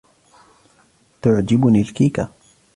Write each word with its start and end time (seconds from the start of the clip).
تعجبني 1.21 1.81
الكيكة. 1.81 2.29